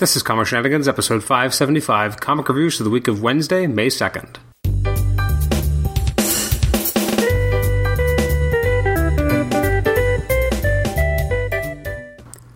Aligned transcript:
This 0.00 0.16
is 0.16 0.22
Comic 0.22 0.46
Shenanigans, 0.46 0.88
episode 0.88 1.22
575, 1.22 2.20
comic 2.20 2.48
reviews 2.48 2.78
for 2.78 2.84
the 2.84 2.88
week 2.88 3.06
of 3.06 3.20
Wednesday, 3.20 3.66
May 3.66 3.88
2nd. 3.88 4.36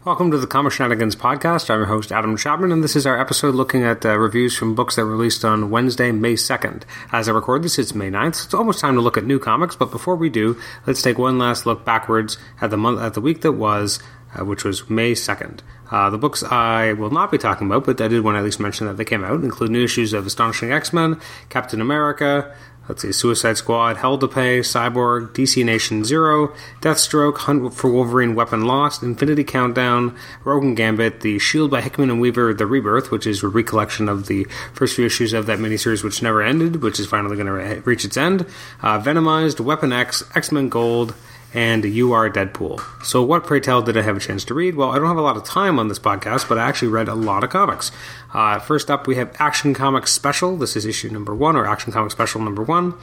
Welcome 0.04 0.30
to 0.32 0.38
the 0.38 0.46
Comic 0.46 0.74
Shenanigans 0.74 1.16
podcast. 1.16 1.70
I'm 1.70 1.78
your 1.78 1.86
host, 1.86 2.12
Adam 2.12 2.36
Chapman, 2.36 2.70
and 2.72 2.84
this 2.84 2.94
is 2.94 3.06
our 3.06 3.18
episode 3.18 3.54
looking 3.54 3.84
at 3.84 4.04
uh, 4.04 4.18
reviews 4.18 4.54
from 4.54 4.74
books 4.74 4.96
that 4.96 5.06
released 5.06 5.46
on 5.46 5.70
Wednesday, 5.70 6.12
May 6.12 6.34
2nd. 6.34 6.82
As 7.10 7.26
I 7.26 7.32
record 7.32 7.62
this, 7.62 7.78
it's 7.78 7.94
May 7.94 8.10
9th, 8.10 8.34
so 8.34 8.44
it's 8.44 8.52
almost 8.52 8.80
time 8.80 8.96
to 8.96 9.00
look 9.00 9.16
at 9.16 9.24
new 9.24 9.38
comics, 9.38 9.76
but 9.76 9.90
before 9.90 10.14
we 10.14 10.28
do, 10.28 10.60
let's 10.86 11.00
take 11.00 11.16
one 11.16 11.38
last 11.38 11.64
look 11.64 11.86
backwards 11.86 12.36
at 12.60 12.68
the 12.68 12.76
month, 12.76 13.00
at 13.00 13.14
the 13.14 13.22
week 13.22 13.40
that 13.40 13.52
was, 13.52 13.98
uh, 14.38 14.44
which 14.44 14.62
was 14.62 14.90
May 14.90 15.12
2nd. 15.12 15.60
Uh, 15.90 16.10
the 16.10 16.18
books 16.18 16.42
I 16.42 16.92
will 16.92 17.10
not 17.10 17.30
be 17.30 17.38
talking 17.38 17.66
about, 17.66 17.86
but 17.86 17.98
I 17.98 18.08
did 18.08 18.22
want 18.22 18.34
to 18.34 18.40
at 18.40 18.44
least 18.44 18.60
mention 18.60 18.86
that 18.86 18.98
they 18.98 19.06
came 19.06 19.24
out, 19.24 19.42
include 19.42 19.70
new 19.70 19.84
issues 19.84 20.12
of 20.12 20.26
Astonishing 20.26 20.70
X 20.70 20.92
Men, 20.92 21.18
Captain 21.48 21.80
America, 21.80 22.54
let's 22.88 23.02
see, 23.02 23.12
Suicide 23.12 23.56
Squad, 23.56 23.96
Hell 23.96 24.18
to 24.18 24.28
Pay, 24.28 24.60
Cyborg, 24.60 25.32
DC 25.32 25.64
Nation 25.64 26.04
Zero, 26.04 26.54
Deathstroke, 26.80 27.38
Hunt 27.38 27.74
for 27.74 27.90
Wolverine, 27.90 28.34
Weapon 28.34 28.64
Lost, 28.64 29.02
Infinity 29.02 29.44
Countdown, 29.44 30.16
Rogue 30.44 30.64
and 30.64 30.76
Gambit, 30.76 31.20
The 31.20 31.38
Shield 31.38 31.70
by 31.70 31.80
Hickman 31.80 32.10
and 32.10 32.20
Weaver, 32.20 32.54
The 32.54 32.66
Rebirth, 32.66 33.10
which 33.10 33.26
is 33.26 33.42
a 33.42 33.48
recollection 33.48 34.08
of 34.08 34.26
the 34.26 34.44
first 34.72 34.96
few 34.96 35.06
issues 35.06 35.32
of 35.32 35.46
that 35.46 35.58
miniseries 35.58 36.04
which 36.04 36.22
never 36.22 36.42
ended, 36.42 36.82
which 36.82 37.00
is 37.00 37.06
finally 37.06 37.36
going 37.36 37.46
to 37.46 37.52
re- 37.52 37.78
reach 37.80 38.04
its 38.04 38.16
end, 38.16 38.46
uh, 38.82 39.00
Venomized, 39.00 39.60
Weapon 39.60 39.92
X, 39.92 40.22
X 40.34 40.52
Men 40.52 40.68
Gold, 40.68 41.14
and 41.54 41.84
You 41.84 42.12
Are 42.12 42.28
Deadpool. 42.28 43.04
So, 43.04 43.22
what, 43.22 43.44
pray 43.44 43.60
tell, 43.60 43.80
did 43.80 43.96
I 43.96 44.02
have 44.02 44.16
a 44.16 44.20
chance 44.20 44.44
to 44.46 44.54
read? 44.54 44.74
Well, 44.74 44.90
I 44.90 44.98
don't 44.98 45.06
have 45.06 45.16
a 45.16 45.22
lot 45.22 45.36
of 45.36 45.44
time 45.44 45.78
on 45.78 45.88
this 45.88 46.00
podcast, 46.00 46.48
but 46.48 46.58
I 46.58 46.68
actually 46.68 46.88
read 46.88 47.08
a 47.08 47.14
lot 47.14 47.44
of 47.44 47.50
comics. 47.50 47.92
Uh, 48.34 48.58
first 48.58 48.90
up, 48.90 49.06
we 49.06 49.14
have 49.14 49.34
Action 49.38 49.72
Comics 49.72 50.12
Special. 50.12 50.56
This 50.56 50.74
is 50.76 50.84
issue 50.84 51.08
number 51.10 51.34
one, 51.34 51.54
or 51.54 51.66
Action 51.66 51.92
Comics 51.92 52.12
Special 52.12 52.40
number 52.42 52.62
one. 52.64 52.94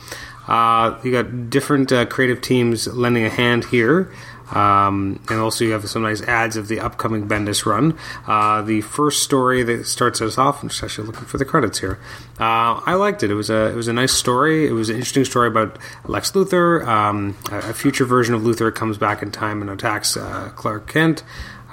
Uh, 0.48 1.00
you 1.03 1.11
got 1.11 1.50
different 1.50 1.92
uh, 1.92 2.06
creative 2.06 2.42
teams 2.42 2.88
lending 2.88 3.23
a 3.23 3.30
hand 3.30 3.66
here. 3.66 4.11
Um, 4.52 5.20
and 5.30 5.40
also, 5.40 5.66
you 5.66 5.72
have 5.72 5.88
some 5.90 6.04
nice 6.04 6.22
ads 6.22 6.58
of 6.58 6.68
the 6.68 6.80
upcoming 6.80 7.28
Bendis 7.28 7.66
run. 7.66 7.98
Uh, 8.28 8.62
the 8.62 8.82
first 8.82 9.24
story 9.24 9.64
that 9.64 9.86
starts 9.86 10.22
us 10.22 10.38
off. 10.38 10.62
I'm 10.62 10.70
just 10.70 10.84
actually 10.84 11.08
looking 11.08 11.26
for 11.26 11.38
the 11.38 11.46
credits 11.46 11.80
here. 11.80 12.00
Uh, 12.40 12.82
I 12.86 12.96
liked 12.96 13.24
it. 13.24 13.32
It 13.32 13.36
was 13.36 13.50
a 13.50 13.68
it 13.68 13.76
was 13.76 13.88
a 13.88 13.94
nice 13.94 14.14
story. 14.14 14.68
It 14.68 14.72
was 14.72 14.90
an 14.90 14.96
interesting 14.96 15.26
story 15.26 15.48
about 15.48 15.78
Lex 16.06 16.32
Luthor. 16.32 16.86
Um, 16.86 17.38
a, 17.52 17.74
future 17.74 18.06
version 18.06 18.36
of 18.36 18.42
Luthor 18.42 18.74
comes 18.74 18.98
back 18.98 19.22
in 19.22 19.32
time 19.32 19.62
and 19.62 19.70
attacks 19.70 20.18
uh, 20.18 20.52
Clark 20.56 20.88
Kent. 20.88 21.24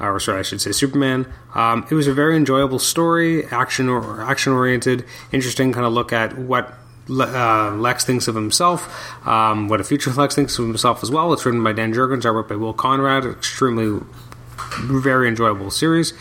Or 0.01 0.21
sorry, 0.21 0.41
I 0.41 0.43
should 0.43 0.61
say 0.61 0.71
Superman. 0.71 1.27
Um, 1.55 1.85
it 1.91 1.95
was 1.95 2.07
a 2.07 2.15
very 2.15 2.37
enjoyable 2.37 2.79
story, 2.79 3.45
action 3.47 3.89
or 3.89 4.23
action 4.23 4.53
oriented, 4.53 5.05
interesting 5.33 5.73
kind 5.73 5.85
of 5.85 5.93
look 5.93 6.13
at 6.13 6.39
what 6.39 6.73
uh, 7.11 7.75
Lex 7.77 8.05
thinks 8.05 8.29
of 8.29 8.35
himself, 8.35 9.27
um, 9.27 9.69
what 9.69 9.81
a 9.81 9.85
future 9.85 10.13
Lex 10.13 10.35
thinks 10.35 10.59
of 10.59 10.67
himself 10.67 11.03
as 11.03 11.11
well. 11.11 11.33
It's 11.33 11.45
written 11.45 11.63
by 11.63 11.73
Dan 11.73 11.93
Jurgens, 11.93 12.25
I 12.25 12.29
artwork 12.29 12.49
by 12.49 12.57
Will 12.57 12.73
Conrad. 12.73 13.25
Extremely, 13.25 14.01
very 14.81 15.29
enjoyable 15.29 15.71
series. 15.71 16.13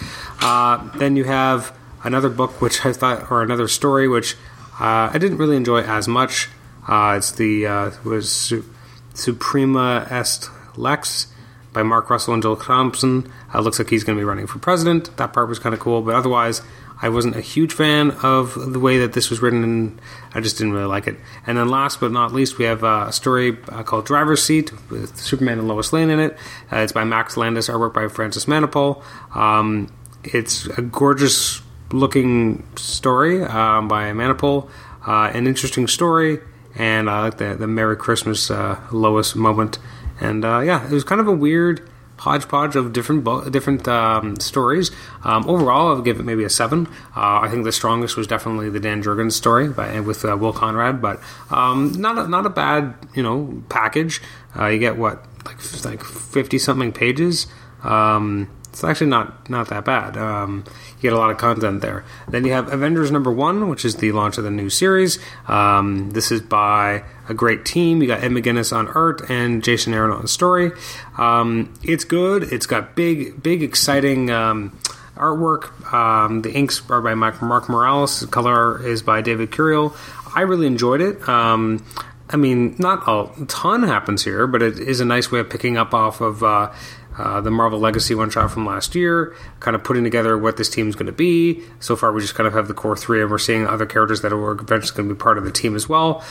Uh, 0.42 0.90
then 0.98 1.16
you 1.16 1.26
have 1.26 1.78
another 2.04 2.30
book 2.30 2.62
which 2.62 2.86
I 2.86 2.94
thought, 2.94 3.30
or 3.32 3.42
another 3.42 3.68
story 3.68 4.08
which 4.08 4.36
uh, 4.80 5.10
I 5.14 5.18
didn't 5.18 5.38
really 5.38 5.58
enjoy 5.58 5.82
as 5.82 6.08
much. 6.08 6.50
Uh, 6.88 7.16
it's 7.18 7.32
the 7.32 7.68
uh, 7.68 7.92
was 8.04 8.32
Su- 8.32 8.66
Suprema 9.14 10.08
Est 10.10 10.50
Lex 10.78 11.28
by 11.74 11.84
Mark 11.84 12.10
Russell 12.10 12.34
and 12.34 12.42
Joel 12.42 12.56
Thompson. 12.56 13.32
Uh, 13.54 13.60
looks 13.60 13.78
like 13.80 13.90
he's 13.90 14.04
going 14.04 14.18
to 14.18 14.22
be 14.22 14.26
running 14.26 14.48
for 14.48 14.60
president. 14.60 15.16
That 15.18 15.34
part 15.34 15.50
was 15.50 15.60
kind 15.60 15.74
of 15.76 15.82
cool, 15.82 16.02
but 16.02 16.16
otherwise, 16.16 16.62
I 17.02 17.10
wasn't 17.10 17.36
a 17.36 17.42
huge 17.42 17.74
fan 17.74 18.12
of 18.24 18.74
the 18.74 18.80
way 18.80 18.98
that 19.00 19.14
this 19.14 19.30
was 19.30 19.42
written, 19.42 19.64
and 19.64 20.02
I 20.34 20.42
just 20.42 20.58
didn't 20.58 20.74
really 20.74 20.88
like 20.88 21.08
it. 21.08 21.18
And 21.46 21.58
then, 21.58 21.70
last 21.70 22.00
but 22.00 22.12
not 22.12 22.34
least, 22.34 22.58
we 22.58 22.66
have 22.66 22.84
a 22.84 23.12
story 23.12 23.58
uh, 23.70 23.84
called 23.84 24.06
Driver's 24.06 24.44
Seat 24.44 24.72
with 24.90 25.16
Superman 25.18 25.60
and 25.60 25.68
Lois 25.68 25.94
Lane 25.94 26.10
in 26.10 26.20
it. 26.20 26.38
Uh, 26.72 26.78
it's 26.78 26.92
by 26.92 27.04
Max 27.04 27.38
Landis, 27.38 27.70
artwork 27.70 27.94
by 27.94 28.08
Francis 28.08 28.46
Manapul. 28.46 29.04
Um, 29.36 29.92
it's 30.24 30.66
a 30.66 30.82
gorgeous 30.82 31.62
looking 31.92 32.66
story 32.76 33.44
um, 33.44 33.88
by 33.88 34.12
Manapul, 34.12 34.70
uh, 35.06 35.32
an 35.34 35.48
interesting 35.48 35.88
story, 35.88 36.40
and 36.76 37.10
I 37.10 37.22
like 37.22 37.38
the, 37.38 37.56
the 37.56 37.68
Merry 37.68 37.96
Christmas 37.96 38.50
uh, 38.50 38.80
Lois 38.92 39.36
moment. 39.36 39.80
And 40.20 40.44
uh, 40.44 40.60
yeah, 40.60 40.86
it 40.86 40.92
was 40.92 41.04
kind 41.04 41.22
of 41.22 41.28
a 41.28 41.32
weird 41.32 41.88
hodgepodge 42.18 42.76
of 42.76 42.94
different 42.94 43.24
bo- 43.24 43.50
different 43.50 43.88
um, 43.88 44.40
stories. 44.40 44.92
Um, 45.24 45.48
overall, 45.50 45.90
I'll 45.90 46.02
give 46.02 46.20
it 46.20 46.24
maybe 46.24 46.44
a 46.44 46.50
seven. 46.50 46.88
Uh, 47.16 47.42
I 47.42 47.50
think 47.50 47.64
the 47.64 47.72
strongest 47.72 48.18
was 48.18 48.28
definitely 48.28 48.70
the 48.70 48.80
Dan 48.80 49.02
Jurgens 49.04 49.34
story 49.34 49.70
by, 49.70 50.00
with 50.00 50.26
uh, 50.26 50.36
Will 50.36 50.54
Conrad, 50.54 51.02
but 51.02 51.20
um, 51.52 51.92
not 51.94 52.18
a, 52.18 52.28
not 52.28 52.46
a 52.46 52.50
bad 52.50 52.96
you 53.14 53.24
know 53.24 53.64
package. 53.70 54.22
Uh, 54.58 54.68
you 54.68 54.80
get 54.80 54.98
what 54.98 55.26
like 55.46 55.58
like 55.86 56.04
fifty 56.04 56.58
something 56.60 56.92
pages. 56.92 57.48
Um, 57.84 58.50
it's 58.78 58.84
actually 58.84 59.08
not 59.08 59.50
not 59.50 59.70
that 59.70 59.86
bad. 59.86 60.16
Um, 60.18 60.64
you 60.98 61.02
get 61.02 61.14
a 61.14 61.18
lot 61.18 61.32
of 61.32 61.40
content 61.40 61.82
there. 61.82 62.06
Then 62.28 62.46
you 62.46 62.52
have 62.52 62.72
Avengers 62.72 63.10
number 63.10 63.32
one, 63.32 63.70
which 63.70 63.84
is 63.84 63.96
the 63.96 64.12
launch 64.12 64.38
of 64.38 64.44
the 64.44 64.52
new 64.52 64.70
series. 64.70 65.18
Um, 65.48 66.12
this 66.12 66.32
is 66.32 66.42
by 66.42 67.04
a 67.28 67.34
great 67.34 67.66
team. 67.66 68.04
You 68.04 68.08
got 68.08 68.24
Ed 68.24 68.30
McGuinness 68.30 68.72
on 68.72 68.88
art 68.90 69.32
and 69.32 69.64
Jason 69.64 69.96
Aaron 69.96 70.12
on 70.12 70.28
story. 70.28 70.74
Um, 71.18 71.74
it's 71.82 72.04
good. 72.04 72.54
It's 72.54 72.68
got 72.68 72.96
big, 72.96 73.42
big, 73.42 73.64
exciting. 73.64 74.30
Um, 74.30 74.78
artwork. 75.16 75.92
Um, 75.92 76.44
the 76.44 76.54
inks 76.54 76.88
are 76.92 77.02
by 77.02 77.16
Mark, 77.16 77.42
Morales. 77.42 78.20
The 78.20 78.28
color 78.28 78.86
is 78.86 79.02
by 79.02 79.22
David 79.22 79.50
Curiel. 79.50 79.98
I 80.36 80.42
really 80.42 80.68
enjoyed 80.68 81.02
it. 81.02 81.28
Um, 81.28 81.84
I 82.30 82.38
mean, 82.38 82.76
not 82.78 83.04
a 83.08 83.46
ton 83.48 83.82
happens 83.82 84.24
here, 84.24 84.46
but 84.46 84.62
it 84.62 84.78
is 84.78 85.00
a 85.00 85.06
nice 85.06 85.32
way 85.32 85.40
of 85.40 85.50
picking 85.50 85.78
up 85.78 85.96
off 85.96 86.22
of 86.22 86.44
uh, 86.44 86.72
uh, 87.18 87.42
the 87.42 87.52
Marvel 87.52 87.80
Legacy 87.80 88.16
one 88.16 88.30
shot 88.30 88.52
from 88.52 88.66
last 88.66 88.96
year, 88.96 89.36
kind 89.60 89.76
of 89.76 89.84
putting 89.84 90.04
together 90.04 90.38
what 90.38 90.58
this 90.58 90.70
team's 90.70 90.96
going 90.96 91.08
to 91.08 91.12
be. 91.12 91.62
So 91.80 91.96
far, 91.96 92.12
we 92.12 92.22
just 92.22 92.36
kind 92.36 92.48
of 92.48 92.54
have 92.54 92.68
the 92.68 92.74
core 92.74 92.96
three, 92.96 93.22
and 93.22 93.32
we're 93.32 93.40
seeing 93.40 93.66
other 93.66 93.86
characters 93.86 94.22
that 94.22 94.32
are 94.32 94.52
eventually 94.52 94.96
going 94.96 95.10
to 95.10 95.16
be 95.16 95.20
part 95.20 95.38
of 95.38 95.44
the 95.44 95.52
team 95.52 95.76
as 95.76 95.90
well. 95.90 96.24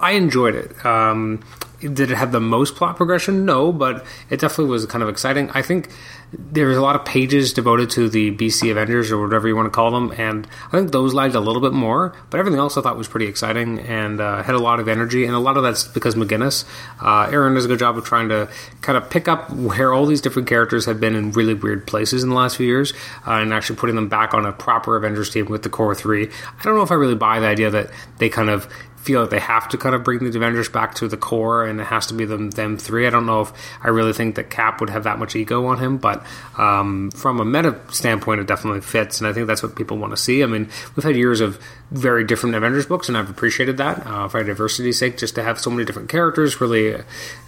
I 0.00 0.12
enjoyed 0.12 0.54
it. 0.54 0.84
Um, 0.84 1.42
did 1.88 2.10
it 2.10 2.16
have 2.16 2.32
the 2.32 2.40
most 2.40 2.76
plot 2.76 2.96
progression? 2.96 3.44
No, 3.44 3.72
but 3.72 4.04
it 4.30 4.40
definitely 4.40 4.70
was 4.70 4.86
kind 4.86 5.02
of 5.02 5.08
exciting. 5.08 5.50
I 5.50 5.62
think 5.62 5.88
there 6.32 6.66
was 6.66 6.78
a 6.78 6.82
lot 6.82 6.96
of 6.96 7.04
pages 7.04 7.52
devoted 7.52 7.90
to 7.90 8.08
the 8.08 8.34
BC 8.34 8.70
Avengers 8.70 9.12
or 9.12 9.20
whatever 9.20 9.48
you 9.48 9.54
want 9.54 9.66
to 9.66 9.70
call 9.70 9.90
them, 9.90 10.12
and 10.16 10.46
I 10.68 10.70
think 10.70 10.92
those 10.92 11.12
lagged 11.12 11.34
a 11.34 11.40
little 11.40 11.60
bit 11.60 11.72
more. 11.72 12.14
But 12.30 12.40
everything 12.40 12.58
else 12.58 12.76
I 12.76 12.80
thought 12.80 12.96
was 12.96 13.08
pretty 13.08 13.26
exciting 13.26 13.80
and 13.80 14.20
uh, 14.20 14.42
had 14.42 14.54
a 14.54 14.58
lot 14.58 14.80
of 14.80 14.88
energy, 14.88 15.24
and 15.24 15.34
a 15.34 15.38
lot 15.38 15.56
of 15.56 15.62
that's 15.62 15.84
because 15.84 16.14
McGuinness. 16.14 16.64
Uh, 17.00 17.28
Aaron 17.30 17.54
does 17.54 17.64
a 17.64 17.68
good 17.68 17.78
job 17.78 17.98
of 17.98 18.04
trying 18.04 18.28
to 18.30 18.48
kind 18.80 18.96
of 18.96 19.10
pick 19.10 19.28
up 19.28 19.50
where 19.50 19.92
all 19.92 20.06
these 20.06 20.20
different 20.20 20.48
characters 20.48 20.86
have 20.86 21.00
been 21.00 21.14
in 21.14 21.32
really 21.32 21.54
weird 21.54 21.86
places 21.86 22.22
in 22.22 22.30
the 22.30 22.34
last 22.34 22.56
few 22.56 22.66
years, 22.66 22.92
uh, 23.26 23.32
and 23.32 23.52
actually 23.52 23.76
putting 23.76 23.96
them 23.96 24.08
back 24.08 24.32
on 24.32 24.46
a 24.46 24.52
proper 24.52 24.96
Avengers 24.96 25.30
team 25.30 25.46
with 25.46 25.62
the 25.62 25.70
core 25.70 25.94
three. 25.94 26.28
I 26.58 26.62
don't 26.62 26.76
know 26.76 26.82
if 26.82 26.90
I 26.90 26.94
really 26.94 27.14
buy 27.14 27.40
the 27.40 27.46
idea 27.46 27.70
that 27.70 27.90
they 28.18 28.28
kind 28.28 28.48
of 28.48 28.68
feel 29.02 29.22
like 29.22 29.30
they 29.30 29.40
have 29.40 29.68
to 29.68 29.76
kind 29.76 29.94
of 29.94 30.04
bring 30.04 30.20
the 30.20 30.36
Avengers 30.36 30.68
back 30.68 30.94
to 30.94 31.08
the 31.08 31.16
core, 31.16 31.64
and 31.72 31.80
it 31.80 31.86
has 31.86 32.06
to 32.06 32.14
be 32.14 32.24
them 32.24 32.50
them 32.50 32.78
three. 32.78 33.06
I 33.06 33.10
don't 33.10 33.26
know 33.26 33.40
if 33.42 33.52
I 33.82 33.88
really 33.88 34.12
think 34.12 34.36
that 34.36 34.50
Cap 34.50 34.80
would 34.80 34.90
have 34.90 35.04
that 35.04 35.18
much 35.18 35.34
ego 35.34 35.66
on 35.66 35.78
him, 35.78 35.98
but 35.98 36.24
um, 36.56 37.10
from 37.10 37.40
a 37.40 37.44
meta 37.44 37.78
standpoint, 37.90 38.40
it 38.40 38.46
definitely 38.46 38.80
fits, 38.80 39.20
and 39.20 39.26
I 39.26 39.32
think 39.32 39.46
that's 39.46 39.62
what 39.62 39.74
people 39.74 39.98
want 39.98 40.12
to 40.12 40.16
see. 40.16 40.42
I 40.42 40.46
mean, 40.46 40.68
we've 40.94 41.04
had 41.04 41.16
years 41.16 41.40
of 41.40 41.58
very 41.90 42.24
different 42.24 42.54
Avengers 42.54 42.86
books, 42.86 43.08
and 43.08 43.18
I've 43.18 43.28
appreciated 43.28 43.76
that 43.78 44.06
uh, 44.06 44.28
for 44.28 44.42
diversity's 44.42 44.98
sake, 44.98 45.18
just 45.18 45.34
to 45.34 45.42
have 45.42 45.60
so 45.60 45.70
many 45.70 45.84
different 45.84 46.08
characters, 46.08 46.60
really, 46.60 46.92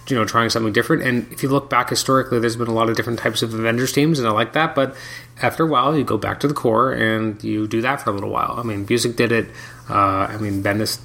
you 0.07 0.15
know, 0.15 0.25
trying 0.25 0.49
something 0.49 0.73
different. 0.73 1.03
And 1.03 1.31
if 1.31 1.41
you 1.41 1.49
look 1.49 1.69
back 1.69 1.89
historically, 1.89 2.39
there's 2.39 2.55
been 2.55 2.67
a 2.67 2.73
lot 2.73 2.89
of 2.89 2.95
different 2.95 3.19
types 3.19 3.41
of 3.41 3.53
Avengers 3.53 3.91
teams, 3.91 4.19
and 4.19 4.27
I 4.27 4.31
like 4.31 4.53
that. 4.53 4.75
But 4.75 4.95
after 5.41 5.63
a 5.63 5.67
while, 5.67 5.97
you 5.97 6.03
go 6.03 6.17
back 6.17 6.39
to 6.41 6.47
the 6.47 6.53
core 6.53 6.93
and 6.93 7.43
you 7.43 7.67
do 7.67 7.81
that 7.81 8.01
for 8.01 8.09
a 8.09 8.13
little 8.13 8.29
while. 8.29 8.55
I 8.57 8.63
mean, 8.63 8.85
Busiek 8.85 9.15
did 9.15 9.31
it. 9.31 9.47
Uh, 9.89 10.27
I 10.29 10.37
mean, 10.37 10.63
Bendis 10.63 10.99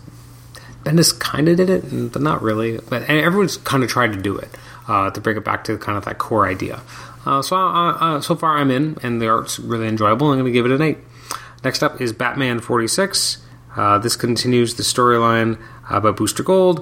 Bendis 0.85 1.19
kind 1.19 1.49
of 1.49 1.57
did 1.57 1.71
it, 1.71 2.13
but 2.13 2.23
not 2.23 2.43
really. 2.43 2.79
But 2.79 3.03
everyone's 3.03 3.57
kind 3.59 3.83
of 3.83 3.91
tried 3.91 4.13
to 4.13 4.21
do 4.21 4.37
it 4.37 4.49
uh, 4.89 5.11
to 5.11 5.21
bring 5.21 5.37
it 5.37 5.45
back 5.45 5.65
to 5.65 5.77
kind 5.79 5.99
of 5.99 6.05
that 6.05 6.19
core 6.19 6.47
idea. 6.47 6.81
Uh, 7.27 7.43
so 7.43 7.57
uh, 7.57 7.93
uh 7.93 8.21
so 8.21 8.35
far 8.35 8.57
I'm 8.57 8.71
in, 8.71 8.97
and 9.03 9.21
the 9.21 9.29
art's 9.29 9.59
really 9.59 9.89
enjoyable. 9.89 10.31
I'm 10.31 10.39
going 10.39 10.47
to 10.47 10.53
give 10.53 10.65
it 10.65 10.73
an 10.73 10.83
eight. 10.83 10.99
Next 11.63 11.83
up 11.83 12.01
is 12.01 12.13
Batman 12.13 12.61
46. 12.61 13.39
Uh, 13.77 13.99
this 13.99 14.17
continues 14.17 14.75
the 14.75 14.83
storyline 14.83 15.61
about 15.89 16.17
Booster 16.17 16.43
Gold. 16.43 16.81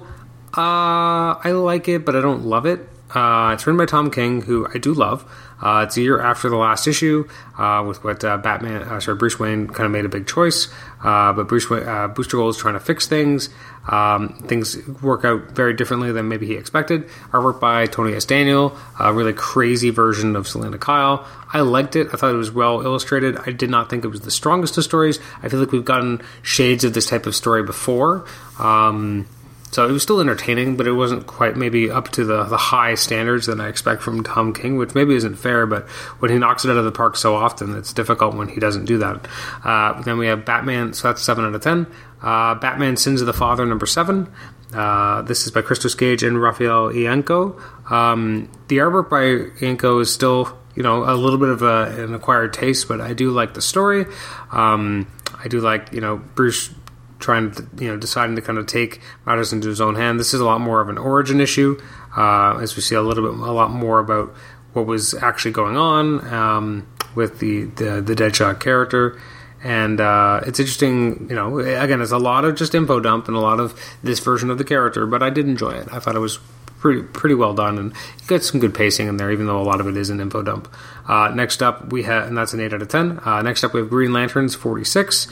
Uh, 0.57 1.35
I 1.45 1.51
like 1.51 1.89
it, 1.89 2.05
but 2.05 2.17
I 2.17 2.21
don't 2.21 2.45
love 2.45 2.67
it. 2.67 2.89
Uh, 3.11 3.53
it's 3.55 3.67
written 3.67 3.79
by 3.79 3.87
Tom 3.87 4.11
King, 4.11 4.43
who 4.43 4.67
I 4.73 4.79
do 4.79 4.93
love. 4.93 5.25
Uh, 5.61 5.85
it's 5.87 5.97
a 5.97 6.03
year 6.03 6.21
after 6.21 6.49
the 6.49 6.57
last 6.57 6.87
issue, 6.87 7.27
uh, 7.59 7.85
with 7.87 8.05
what 8.05 8.23
uh, 8.23 8.37
Batman, 8.37 8.83
uh, 8.83 9.01
sorry, 9.01 9.17
Bruce 9.17 9.41
Wayne 9.41 9.67
kind 9.67 9.87
of 9.87 9.91
made 9.91 10.05
a 10.05 10.09
big 10.09 10.27
choice, 10.27 10.69
uh, 11.03 11.33
but 11.33 11.49
Bruce 11.49 11.67
Booster 11.67 12.37
Gold 12.37 12.55
is 12.55 12.61
trying 12.61 12.75
to 12.75 12.81
fix 12.81 13.09
things. 13.09 13.49
Um, 13.89 14.29
things 14.47 14.77
work 15.03 15.25
out 15.25 15.53
very 15.53 15.73
differently 15.73 16.13
than 16.13 16.29
maybe 16.29 16.47
he 16.47 16.55
expected. 16.55 17.09
Artwork 17.33 17.59
by 17.59 17.87
Tony 17.87 18.15
S. 18.15 18.25
Daniel, 18.25 18.77
a 19.01 19.13
really 19.13 19.33
crazy 19.33 19.91
version 19.91 20.37
of 20.37 20.47
Selina 20.47 20.79
Kyle. 20.79 21.27
I 21.53 21.61
liked 21.61 21.97
it. 21.97 22.09
I 22.13 22.17
thought 22.17 22.33
it 22.33 22.37
was 22.37 22.51
well 22.51 22.83
illustrated. 22.83 23.39
I 23.47 23.51
did 23.51 23.71
not 23.71 23.89
think 23.89 24.05
it 24.05 24.09
was 24.09 24.21
the 24.21 24.31
strongest 24.31 24.77
of 24.77 24.85
stories. 24.85 25.19
I 25.43 25.49
feel 25.49 25.59
like 25.59 25.73
we've 25.73 25.85
gotten 25.85 26.21
shades 26.43 26.85
of 26.85 26.93
this 26.93 27.07
type 27.07 27.27
of 27.27 27.35
story 27.35 27.63
before. 27.63 28.27
Um, 28.59 29.27
so 29.71 29.87
it 29.87 29.93
was 29.93 30.03
still 30.03 30.21
entertaining, 30.21 30.77
but 30.77 30.87
it 30.87 30.93
wasn't 30.93 31.27
quite 31.27 31.57
maybe 31.57 31.91
up 31.91 32.09
to 32.13 32.25
the, 32.25 32.45
the 32.45 32.57
high 32.57 32.95
standards 32.95 33.47
that 33.47 33.61
I 33.61 33.69
expect 33.69 34.03
from 34.03 34.23
Tom 34.23 34.55
King, 34.55 34.77
which 34.77 34.95
maybe 34.95 35.15
isn't 35.15 35.37
fair, 35.37 35.67
but 35.67 35.87
when 36.21 36.31
he 36.31 36.39
knocks 36.39 36.65
it 36.65 36.71
out 36.71 36.79
of 36.79 36.85
the 36.85 36.93
park 36.93 37.17
so 37.17 37.35
often, 37.35 37.77
it's 37.77 37.93
difficult 37.93 38.35
when 38.35 38.49
he 38.49 38.61
doesn't 38.61 38.87
do 38.87 38.99
that. 38.99 39.29
Uh, 39.65 40.01
then 40.03 40.19
we 40.19 40.27
have 40.27 40.45
Batman, 40.45 40.95
so 40.95 41.09
that's 41.09 41.23
7 41.23 41.45
out 41.45 41.55
of 41.55 41.63
10. 41.63 41.87
Uh, 42.23 42.55
Batman 42.55 42.97
Sins 42.97 43.21
of 43.21 43.27
the 43.27 43.33
Father, 43.33 43.67
number 43.67 43.87
7. 43.87 44.33
Uh, 44.73 45.23
this 45.23 45.47
is 45.47 45.53
by 45.53 45.63
Christos 45.63 45.95
Gage 45.95 46.23
and 46.23 46.41
Raffaele 46.41 46.91
Ienco. 46.93 47.59
Um, 47.91 48.51
the 48.69 48.79
artwork 48.79 49.09
by 49.09 49.23
Ienco 49.61 50.01
is 50.01 50.13
still, 50.13 50.59
you 50.75 50.83
know, 50.83 51.05
a 51.05 51.15
little 51.15 51.39
bit 51.39 51.49
of 51.49 51.63
a, 51.63 52.03
an 52.05 52.15
acquired 52.15 52.53
taste, 52.53 52.89
but 52.89 53.01
I 53.01 53.13
do 53.13 53.31
like 53.31 53.55
the 53.55 53.63
story. 53.63 54.07
Um, 54.51 55.07
I 55.43 55.49
do 55.49 55.61
like, 55.61 55.93
you 55.93 56.01
know, 56.01 56.17
Bruce 56.17 56.71
trying 57.19 57.51
to 57.53 57.67
you 57.79 57.89
know 57.89 57.97
deciding 57.97 58.37
to 58.37 58.43
kind 58.43 58.59
of 58.59 58.67
take 58.67 59.01
matters 59.27 59.53
into 59.53 59.69
his 59.69 59.81
own 59.81 59.95
hand. 59.95 60.19
This 60.19 60.35
is 60.35 60.41
a 60.41 60.45
lot 60.45 60.61
more 60.61 60.81
of 60.81 60.89
an 60.89 60.99
origin 60.99 61.41
issue, 61.41 61.81
uh, 62.17 62.59
as 62.59 62.77
we 62.77 62.83
see 62.83 62.95
a 62.95 63.03
little 63.03 63.25
bit 63.31 63.39
a 63.39 63.53
lot 63.53 63.71
more 63.71 63.99
about 63.99 64.35
what 64.73 64.87
was 64.87 65.15
actually 65.15 65.53
going 65.53 65.77
on 65.77 66.27
um, 66.33 66.87
with 67.15 67.41
the, 67.41 67.65
the 67.65 68.01
the 68.01 68.15
Deadshot 68.15 68.61
character. 68.61 69.21
And 69.61 70.01
uh, 70.01 70.43
it's 70.47 70.61
interesting, 70.61 71.27
you 71.29 71.35
know. 71.35 71.59
Again, 71.59 72.01
it's 72.01 72.13
a 72.13 72.19
lot 72.19 72.45
of 72.45 72.55
just 72.55 72.77
info 72.77 73.01
dump 73.01 73.27
and 73.27 73.37
a 73.37 73.41
lot 73.41 73.59
of 73.59 73.75
this 74.05 74.21
version 74.21 74.51
of 74.51 74.59
the 74.59 74.63
character, 74.65 75.05
but 75.05 75.21
I 75.21 75.31
did 75.31 75.49
enjoy 75.49 75.73
it. 75.73 75.89
I 75.91 75.99
thought 75.99 76.15
it 76.15 76.21
was 76.21 76.39
pretty 76.79 77.03
pretty 77.03 77.35
well 77.35 77.55
done 77.55 77.77
and 77.77 77.91
you 77.91 78.29
get 78.29 78.45
some 78.45 78.61
good 78.61 78.73
pacing 78.73 79.09
in 79.09 79.17
there, 79.17 79.33
even 79.33 79.47
though 79.47 79.61
a 79.61 79.65
lot 79.65 79.81
of 79.81 79.89
it 79.89 79.97
is 79.97 80.11
an 80.11 80.21
info 80.21 80.43
dump. 80.43 80.73
Uh, 81.09 81.33
next 81.35 81.61
up, 81.61 81.93
we 81.93 82.05
have, 82.05 82.29
and 82.29 82.39
that's 82.39 82.55
an 82.55 82.61
eight 82.61 82.73
out 82.73 82.83
of 82.83 82.89
ten. 82.89 83.19
Uh, 83.25 83.43
next 83.43 83.65
up, 83.65 83.75
we 83.75 83.81
have 83.81 83.91
Green 83.91 84.13
Lanterns 84.13 84.55
forty 84.55 84.85
six. 84.85 85.27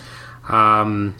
Um, 0.49 1.15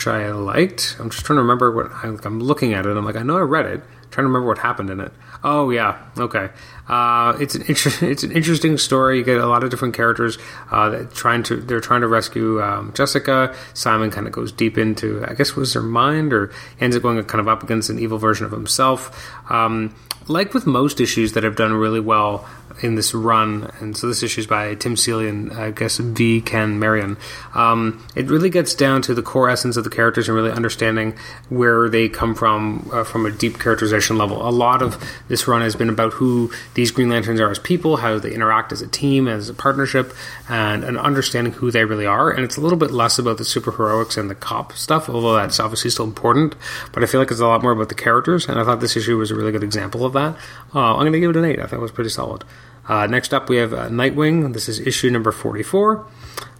which 0.00 0.06
I 0.06 0.32
liked. 0.32 0.96
I'm 0.98 1.10
just 1.10 1.26
trying 1.26 1.36
to 1.36 1.42
remember 1.42 1.70
what 1.70 1.92
I, 1.92 2.06
am 2.06 2.40
looking 2.40 2.72
at 2.72 2.86
it. 2.86 2.96
I'm 2.96 3.04
like, 3.04 3.16
I 3.16 3.22
know 3.22 3.36
I 3.36 3.42
read 3.42 3.66
it. 3.66 3.80
I'm 3.80 4.10
trying 4.10 4.24
to 4.24 4.28
remember 4.28 4.48
what 4.48 4.56
happened 4.56 4.88
in 4.88 4.98
it. 4.98 5.12
Oh 5.44 5.68
yeah, 5.68 6.02
okay. 6.16 6.48
Uh, 6.88 7.36
it's 7.38 7.54
an 7.54 7.64
inter- 7.68 7.92
it's 8.06 8.22
an 8.22 8.32
interesting 8.32 8.78
story. 8.78 9.18
You 9.18 9.24
get 9.24 9.38
a 9.38 9.46
lot 9.46 9.62
of 9.62 9.68
different 9.68 9.94
characters 9.94 10.38
uh, 10.70 11.04
trying 11.12 11.42
to 11.44 11.56
they're 11.56 11.82
trying 11.82 12.00
to 12.00 12.08
rescue 12.08 12.62
um, 12.62 12.94
Jessica. 12.94 13.54
Simon 13.74 14.10
kind 14.10 14.26
of 14.26 14.32
goes 14.32 14.52
deep 14.52 14.78
into 14.78 15.22
I 15.28 15.34
guess 15.34 15.54
was 15.54 15.74
their 15.74 15.82
mind 15.82 16.32
or 16.32 16.50
ends 16.80 16.96
up 16.96 17.02
going 17.02 17.22
kind 17.24 17.40
of 17.40 17.48
up 17.48 17.62
against 17.62 17.90
an 17.90 17.98
evil 17.98 18.16
version 18.16 18.46
of 18.46 18.52
himself. 18.52 19.30
Um, 19.50 19.94
like 20.28 20.54
with 20.54 20.66
most 20.66 21.00
issues 21.00 21.32
that 21.32 21.44
have 21.44 21.56
done 21.56 21.72
really 21.72 22.00
well 22.00 22.48
in 22.82 22.94
this 22.94 23.14
run, 23.14 23.70
and 23.80 23.96
so 23.96 24.06
this 24.06 24.22
issue 24.22 24.40
is 24.40 24.46
by 24.46 24.74
Tim 24.74 24.96
Seeley 24.96 25.28
and 25.28 25.52
I 25.52 25.70
guess 25.70 25.98
V. 25.98 26.40
Ken 26.40 26.78
Marion. 26.78 27.16
Um, 27.54 28.06
it 28.14 28.30
really 28.30 28.48
gets 28.48 28.74
down 28.74 29.02
to 29.02 29.14
the 29.14 29.22
core 29.22 29.50
essence 29.50 29.76
of 29.76 29.84
the 29.84 29.90
characters 29.90 30.28
and 30.28 30.36
really 30.36 30.50
understanding 30.50 31.16
where 31.48 31.88
they 31.88 32.08
come 32.08 32.34
from 32.34 32.88
uh, 32.92 33.04
from 33.04 33.26
a 33.26 33.30
deep 33.30 33.58
characterization 33.58 34.16
level. 34.16 34.46
A 34.46 34.50
lot 34.50 34.82
of 34.82 35.02
this 35.28 35.46
run 35.46 35.62
has 35.62 35.74
been 35.74 35.88
about 35.88 36.14
who 36.14 36.50
these 36.74 36.90
Green 36.90 37.10
Lanterns 37.10 37.40
are 37.40 37.50
as 37.50 37.58
people, 37.58 37.98
how 37.98 38.18
they 38.18 38.32
interact 38.32 38.72
as 38.72 38.82
a 38.82 38.88
team, 38.88 39.28
as 39.28 39.48
a 39.48 39.54
partnership, 39.54 40.14
and, 40.48 40.84
and 40.84 40.96
understanding 40.98 41.52
who 41.54 41.70
they 41.70 41.84
really 41.84 42.06
are. 42.06 42.30
And 42.30 42.44
it's 42.44 42.56
a 42.56 42.60
little 42.60 42.78
bit 42.78 42.92
less 42.92 43.18
about 43.18 43.38
the 43.38 43.44
superheroics 43.44 44.16
and 44.16 44.30
the 44.30 44.34
cop 44.34 44.72
stuff, 44.72 45.08
although 45.08 45.34
that's 45.34 45.60
obviously 45.60 45.90
still 45.90 46.06
important. 46.06 46.54
But 46.92 47.02
I 47.02 47.06
feel 47.06 47.20
like 47.20 47.30
it's 47.30 47.40
a 47.40 47.46
lot 47.46 47.62
more 47.62 47.72
about 47.72 47.88
the 47.88 47.94
characters, 47.94 48.48
and 48.48 48.58
I 48.58 48.64
thought 48.64 48.80
this 48.80 48.96
issue 48.96 49.18
was 49.18 49.30
a 49.30 49.34
really 49.34 49.52
good 49.52 49.64
example 49.64 50.04
of 50.04 50.09
that. 50.14 50.36
Uh, 50.74 50.94
I'm 50.94 51.00
going 51.00 51.12
to 51.12 51.20
give 51.20 51.30
it 51.30 51.36
an 51.36 51.44
eight. 51.44 51.58
I 51.58 51.66
thought 51.66 51.76
it 51.76 51.82
was 51.82 51.92
pretty 51.92 52.10
solid. 52.10 52.44
Uh, 52.88 53.06
next 53.06 53.32
up, 53.32 53.48
we 53.48 53.56
have 53.56 53.72
uh, 53.72 53.88
Nightwing. 53.88 54.52
This 54.52 54.68
is 54.68 54.80
issue 54.80 55.10
number 55.10 55.32
44. 55.32 56.06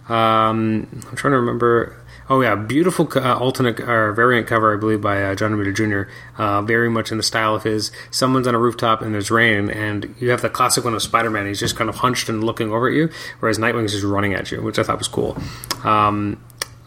Um, 0.07 0.87
I'm 1.09 1.15
trying 1.15 1.31
to 1.31 1.39
remember. 1.39 1.97
Oh 2.29 2.39
yeah, 2.39 2.55
beautiful 2.55 3.09
uh, 3.13 3.37
alternate 3.37 3.81
or 3.81 4.13
variant 4.13 4.47
cover, 4.47 4.73
I 4.73 4.79
believe, 4.79 5.01
by 5.01 5.21
uh, 5.21 5.35
John 5.35 5.51
Romita 5.51 5.75
Jr. 5.75 6.09
Uh, 6.41 6.61
very 6.61 6.89
much 6.89 7.11
in 7.11 7.17
the 7.17 7.23
style 7.23 7.55
of 7.55 7.63
his. 7.63 7.91
Someone's 8.09 8.47
on 8.47 8.55
a 8.55 8.59
rooftop 8.59 9.01
and 9.01 9.13
there's 9.13 9.29
rain, 9.29 9.69
and 9.69 10.15
you 10.19 10.29
have 10.29 10.41
the 10.41 10.49
classic 10.49 10.85
one 10.85 10.93
of 10.93 11.01
Spider-Man. 11.01 11.45
He's 11.45 11.59
just 11.59 11.75
kind 11.75 11.89
of 11.89 11.97
hunched 11.97 12.29
and 12.29 12.41
looking 12.41 12.71
over 12.71 12.87
at 12.87 12.93
you, 12.93 13.09
whereas 13.39 13.57
Nightwing's 13.57 13.91
just 13.91 14.05
running 14.05 14.33
at 14.33 14.49
you, 14.49 14.61
which 14.61 14.79
I 14.79 14.83
thought 14.83 14.97
was 14.97 15.09
cool. 15.09 15.37
Um, 15.83 16.41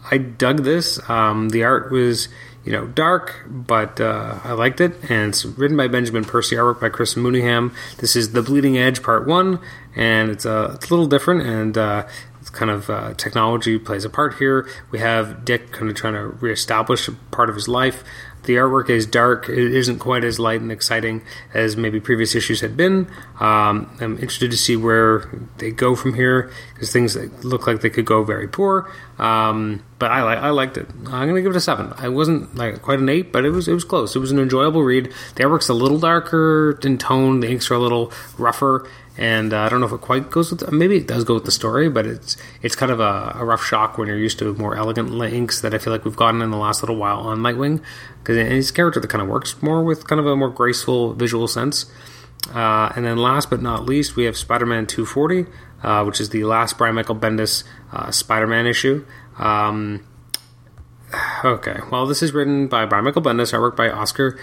I 0.09 0.17
dug 0.17 0.63
this. 0.63 0.99
Um, 1.09 1.49
the 1.49 1.63
art 1.63 1.91
was 1.91 2.27
you 2.65 2.71
know, 2.71 2.87
dark, 2.87 3.45
but 3.47 4.01
uh, 4.01 4.39
I 4.43 4.53
liked 4.53 4.81
it. 4.81 4.93
And 5.09 5.29
it's 5.29 5.45
written 5.45 5.77
by 5.77 5.87
Benjamin 5.87 6.25
Percy, 6.25 6.55
artwork 6.55 6.81
by 6.81 6.89
Chris 6.89 7.13
Mooneyham. 7.13 7.73
This 7.97 8.15
is 8.15 8.31
The 8.31 8.41
Bleeding 8.41 8.77
Edge 8.77 9.03
Part 9.03 9.27
1, 9.27 9.59
and 9.95 10.31
it's, 10.31 10.45
uh, 10.45 10.71
it's 10.73 10.89
a 10.89 10.89
little 10.89 11.05
different, 11.05 11.43
and 11.43 11.77
uh, 11.77 12.07
it's 12.41 12.49
kind 12.49 12.71
of 12.71 12.89
uh, 12.89 13.13
technology 13.13 13.77
plays 13.77 14.03
a 14.03 14.09
part 14.09 14.35
here. 14.35 14.67
We 14.89 14.97
have 14.99 15.45
Dick 15.45 15.71
kind 15.71 15.91
of 15.91 15.95
trying 15.95 16.15
to 16.15 16.27
reestablish 16.27 17.07
a 17.07 17.11
part 17.31 17.49
of 17.49 17.55
his 17.55 17.67
life. 17.67 18.03
The 18.45 18.55
artwork 18.55 18.89
is 18.89 19.05
dark. 19.05 19.49
It 19.49 19.73
isn't 19.73 19.99
quite 19.99 20.23
as 20.23 20.39
light 20.39 20.61
and 20.61 20.71
exciting 20.71 21.21
as 21.53 21.75
maybe 21.75 21.99
previous 21.99 22.35
issues 22.35 22.61
had 22.61 22.77
been. 22.77 23.07
Um, 23.39 23.95
I'm 23.99 24.13
interested 24.15 24.51
to 24.51 24.57
see 24.57 24.75
where 24.75 25.29
they 25.57 25.71
go 25.71 25.95
from 25.95 26.13
here 26.13 26.51
because 26.73 26.91
things 26.91 27.15
look 27.43 27.67
like 27.67 27.81
they 27.81 27.89
could 27.89 28.05
go 28.05 28.23
very 28.23 28.47
poor. 28.47 28.91
Um, 29.17 29.83
but 29.97 30.11
I, 30.11 30.19
I 30.19 30.49
liked 30.49 30.77
it. 30.77 30.87
I'm 31.07 31.27
going 31.27 31.35
to 31.35 31.41
give 31.41 31.51
it 31.51 31.57
a 31.57 31.61
seven. 31.61 31.93
I 31.97 32.09
wasn't 32.09 32.55
like 32.55 32.81
quite 32.81 32.99
an 32.99 33.09
eight, 33.09 33.31
but 33.31 33.45
it 33.45 33.51
was 33.51 33.67
it 33.67 33.73
was 33.73 33.83
close. 33.83 34.15
It 34.15 34.19
was 34.19 34.31
an 34.31 34.39
enjoyable 34.39 34.83
read. 34.83 35.13
The 35.35 35.43
artwork's 35.43 35.69
a 35.69 35.73
little 35.73 35.99
darker 35.99 36.77
in 36.83 36.97
tone. 36.97 37.39
The 37.39 37.49
inks 37.49 37.71
are 37.71 37.75
a 37.75 37.79
little 37.79 38.11
rougher, 38.37 38.87
and 39.17 39.53
uh, 39.53 39.61
I 39.61 39.69
don't 39.69 39.79
know 39.79 39.85
if 39.85 39.93
it 39.93 40.01
quite 40.01 40.29
goes 40.29 40.51
with. 40.51 40.69
Maybe 40.71 40.97
it 40.97 41.07
does 41.07 41.23
go 41.23 41.35
with 41.35 41.45
the 41.45 41.51
story, 41.51 41.89
but 41.89 42.05
it's 42.05 42.35
it's 42.61 42.75
kind 42.75 42.91
of 42.91 42.99
a, 42.99 43.37
a, 43.39 43.45
rough 43.45 43.63
shock 43.63 43.97
when 43.97 44.07
you're 44.07 44.17
used 44.17 44.39
to 44.39 44.53
more 44.55 44.75
elegant 44.75 45.09
inks 45.33 45.61
that 45.61 45.73
I 45.73 45.77
feel 45.77 45.93
like 45.93 46.03
we've 46.03 46.15
gotten 46.15 46.41
in 46.41 46.51
the 46.51 46.57
last 46.57 46.81
little 46.81 46.97
while 46.97 47.19
on 47.19 47.39
Nightwing, 47.39 47.81
because 48.19 48.35
his 48.35 48.71
character 48.71 48.99
that 48.99 49.07
kind 49.09 49.21
of 49.21 49.27
works 49.27 49.61
more 49.61 49.83
with 49.83 50.07
kind 50.07 50.19
of 50.19 50.25
a 50.25 50.35
more 50.35 50.49
graceful 50.49 51.13
visual 51.13 51.47
sense. 51.47 51.85
Uh, 52.53 52.91
and 52.95 53.05
then 53.05 53.17
last 53.17 53.49
but 53.49 53.61
not 53.61 53.85
least, 53.85 54.15
we 54.15 54.25
have 54.25 54.37
Spider-Man 54.37 54.85
240, 54.85 55.45
uh, 55.81 56.03
which 56.03 56.19
is 56.19 56.29
the 56.29 56.43
last 56.43 56.77
Brian 56.77 56.93
Michael 56.93 57.15
Bendis 57.15 57.63
uh, 57.91 58.11
Spider-Man 58.11 58.67
issue. 58.67 59.05
Um, 59.39 60.05
okay, 61.43 61.79
well, 61.91 62.05
this 62.05 62.21
is 62.21 62.33
written 62.33 62.67
by 62.67 62.85
Brian 62.85 63.05
Michael 63.05 63.21
Bendis, 63.21 63.53
artwork 63.53 63.75
by 63.75 63.89
Oscar 63.89 64.37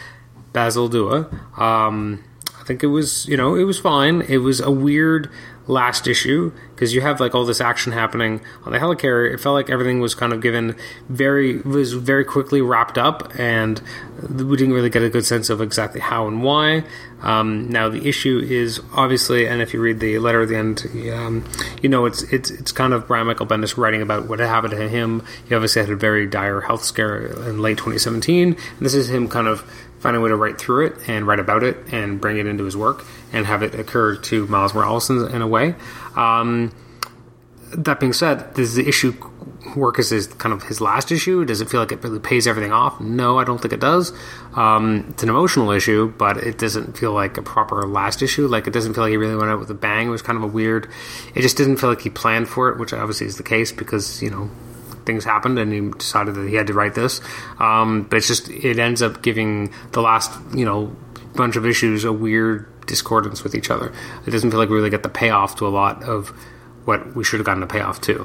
Bazaldua. 0.53 1.59
Um, 1.59 2.25
I 2.63 2.65
think 2.65 2.85
it 2.85 2.89
was, 2.89 3.27
you 3.27 3.37
know, 3.37 3.57
it 3.57 3.65
was 3.65 3.81
fine. 3.81 4.23
It 4.23 4.37
was 4.37 4.61
a 4.61 4.71
weird 4.71 5.29
last 5.67 6.07
issue 6.07 6.53
because 6.75 6.95
you 6.95 7.01
have 7.01 7.21
like 7.21 7.35
all 7.35 7.45
this 7.45 7.61
action 7.61 7.93
happening 7.93 8.41
on 8.65 8.73
the 8.73 8.79
helicarrier. 8.79 9.35
It 9.35 9.39
felt 9.39 9.55
like 9.55 9.69
everything 9.69 9.99
was 9.99 10.15
kind 10.15 10.33
of 10.33 10.41
given 10.41 10.77
very 11.09 11.59
was 11.59 11.93
very 11.93 12.25
quickly 12.25 12.61
wrapped 12.61 12.99
up, 12.99 13.33
and 13.37 13.83
we 14.29 14.57
didn't 14.57 14.75
really 14.75 14.91
get 14.91 15.03
a 15.03 15.11
good 15.11 15.27
sense 15.27 15.51
of 15.51 15.61
exactly 15.61 16.01
how 16.01 16.29
and 16.29 16.45
why. 16.45 16.85
Um, 17.21 17.69
now 17.69 17.89
the 17.89 18.09
issue 18.09 18.39
is 18.39 18.81
obviously, 18.93 19.49
and 19.49 19.61
if 19.61 19.75
you 19.75 19.81
read 19.81 19.99
the 19.99 20.21
letter 20.21 20.43
at 20.43 20.49
the 20.49 20.57
end, 20.57 20.87
um, 21.13 21.45
you 21.83 21.89
know 21.89 22.07
it's 22.07 22.23
it's 22.25 22.51
it's 22.51 22.71
kind 22.71 22.93
of 22.93 23.09
Brian 23.09 23.27
Michael 23.27 23.47
Bendis 23.47 23.77
writing 23.77 24.03
about 24.03 24.29
what 24.29 24.39
happened 24.39 24.73
to 24.73 24.89
him. 24.89 25.25
He 25.49 25.55
obviously 25.57 25.83
had 25.83 25.91
a 25.91 25.97
very 25.97 26.29
dire 26.29 26.61
health 26.61 26.85
scare 26.85 27.27
in 27.49 27.61
late 27.61 27.79
2017. 27.79 28.49
And 28.53 28.57
this 28.81 28.95
is 28.95 29.11
him 29.11 29.29
kind 29.29 29.49
of 29.49 29.69
find 30.03 30.17
a 30.17 30.21
way 30.21 30.29
to 30.29 30.37
write 30.37 30.59
through 30.59 30.87
it 30.87 31.09
and 31.09 31.27
write 31.27 31.39
about 31.39 31.63
it 31.63 31.77
and 31.93 32.21
bring 32.21 32.37
it 32.37 32.47
into 32.47 32.65
his 32.65 32.77
work 32.77 33.05
and 33.33 33.47
have 33.47 33.63
it 33.63 33.73
occur 33.75 34.17
to 34.17 34.47
Miles 34.49 34.75
Morales 34.75 35.09
in, 35.09 35.29
in 35.29 35.41
a 35.41 35.47
way. 35.47 35.77
Um, 36.17 36.75
that 37.73 38.01
being 38.01 38.13
said, 38.13 38.53
does 38.55 38.75
the 38.75 38.87
issue 38.87 39.15
work 39.77 40.01
as 40.01 40.11
his 40.11 40.27
kind 40.27 40.53
of 40.53 40.65
his 40.65 40.81
last 40.81 41.13
issue? 41.13 41.45
Does 41.45 41.61
it 41.61 41.71
feel 41.71 41.79
like 41.79 41.93
it 41.93 42.03
really 42.03 42.19
pays 42.19 42.49
everything 42.49 42.73
off? 42.73 43.01
No, 43.01 43.39
I 43.39 43.45
don't 43.45 43.61
think 43.63 43.73
it 43.73 43.81
does. 43.81 44.13
Um, 44.55 45.07
it's 45.11 45.23
an 45.23 45.29
emotional 45.29 45.71
issue, 45.71 46.13
but 46.19 46.37
it 46.39 46.59
doesn't 46.59 46.99
feel 46.99 47.13
like 47.13 47.39
a 47.39 47.43
proper 47.43 47.87
last 47.87 48.23
issue. 48.23 48.49
Like 48.49 48.67
it 48.67 48.73
doesn't 48.73 48.95
feel 48.95 49.05
like 49.05 49.13
he 49.13 49.17
really 49.17 49.37
went 49.37 49.51
out 49.51 49.61
with 49.61 49.71
a 49.71 49.75
bang. 49.75 50.09
It 50.09 50.11
was 50.11 50.21
kind 50.21 50.37
of 50.37 50.43
a 50.43 50.49
weird. 50.49 50.91
It 51.37 51.43
just 51.43 51.57
didn't 51.57 51.77
feel 51.77 51.91
like 51.91 52.01
he 52.01 52.11
planned 52.11 52.49
for 52.49 52.69
it, 52.71 52.79
which 52.79 52.93
obviously 52.93 53.29
is 53.29 53.37
the 53.37 53.45
case 53.45 53.71
because 53.71 54.21
you 54.21 54.31
know 54.31 54.51
things 55.05 55.25
happened 55.25 55.59
and 55.59 55.73
he 55.73 55.81
decided 55.99 56.35
that 56.35 56.49
he 56.49 56.55
had 56.55 56.67
to 56.69 56.75
write 56.75 56.95
this. 56.95 57.21
Um, 57.59 58.03
but 58.05 58.17
it's 58.17 58.29
just 58.29 58.49
it 58.49 58.79
ends 58.79 59.03
up 59.03 59.23
giving 59.23 59.73
the 59.93 60.03
last 60.03 60.33
you 60.55 60.65
know 60.65 60.95
bunch 61.35 61.57
of 61.57 61.67
issues 61.67 62.05
a 62.05 62.13
weird 62.13 62.69
discordance 62.87 63.43
with 63.43 63.55
each 63.55 63.71
other. 63.71 63.93
It 64.27 64.31
doesn't 64.31 64.51
feel 64.51 64.59
like 64.59 64.69
we 64.69 64.77
really 64.77 64.91
get 64.91 65.03
the 65.03 65.09
payoff 65.09 65.57
to 65.57 65.67
a 65.67 65.71
lot 65.71 66.03
of 66.03 66.33
what 66.85 67.15
we 67.15 67.23
should 67.23 67.39
have 67.39 67.47
gotten 67.47 67.61
the 67.61 67.67
payoff 67.67 68.01
to. 68.03 68.25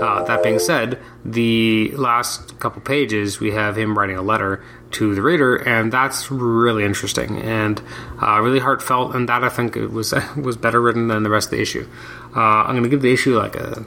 Uh, 0.00 0.24
that 0.24 0.42
being 0.42 0.58
said, 0.58 0.98
the 1.24 1.90
last 1.92 2.58
couple 2.58 2.80
pages 2.80 3.38
we 3.38 3.50
have 3.50 3.76
him 3.76 3.98
writing 3.98 4.16
a 4.16 4.22
letter 4.22 4.64
to 4.92 5.14
the 5.14 5.20
reader, 5.20 5.56
and 5.56 5.92
that's 5.92 6.30
really 6.30 6.84
interesting 6.84 7.38
and 7.42 7.82
uh, 8.22 8.40
really 8.40 8.60
heartfelt. 8.60 9.14
And 9.14 9.28
that 9.28 9.44
I 9.44 9.48
think 9.48 9.74
was 9.74 10.14
was 10.36 10.56
better 10.56 10.80
written 10.80 11.08
than 11.08 11.22
the 11.22 11.30
rest 11.30 11.48
of 11.48 11.52
the 11.52 11.60
issue. 11.60 11.86
Uh, 12.34 12.40
I'm 12.40 12.72
going 12.72 12.84
to 12.84 12.88
give 12.88 13.02
the 13.02 13.12
issue 13.12 13.36
like 13.36 13.56
a. 13.56 13.84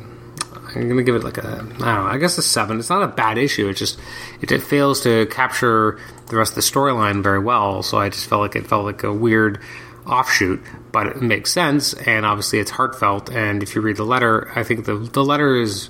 I'm 0.75 0.87
to 0.97 1.03
give 1.03 1.15
it 1.15 1.23
like 1.23 1.37
a, 1.37 1.47
I 1.47 1.57
don't 1.57 1.79
know, 1.79 2.03
I 2.03 2.17
guess 2.17 2.37
a 2.37 2.41
seven. 2.41 2.79
It's 2.79 2.89
not 2.89 3.03
a 3.03 3.07
bad 3.07 3.37
issue. 3.37 3.67
It 3.67 3.73
just, 3.73 3.99
it, 4.41 4.51
it 4.51 4.61
fails 4.61 5.01
to 5.01 5.25
capture 5.27 5.99
the 6.27 6.37
rest 6.37 6.51
of 6.51 6.55
the 6.55 6.61
storyline 6.61 7.21
very 7.21 7.39
well. 7.39 7.83
So 7.83 7.97
I 7.97 8.09
just 8.09 8.27
felt 8.27 8.41
like 8.41 8.55
it 8.55 8.67
felt 8.67 8.85
like 8.85 9.03
a 9.03 9.13
weird 9.13 9.59
offshoot, 10.07 10.61
but 10.91 11.07
it 11.07 11.21
makes 11.21 11.51
sense, 11.51 11.93
and 11.93 12.25
obviously 12.25 12.59
it's 12.59 12.71
heartfelt. 12.71 13.29
And 13.29 13.61
if 13.61 13.75
you 13.75 13.81
read 13.81 13.97
the 13.97 14.03
letter, 14.03 14.51
I 14.55 14.63
think 14.63 14.85
the 14.85 14.95
the 14.95 15.23
letter 15.23 15.55
is 15.55 15.89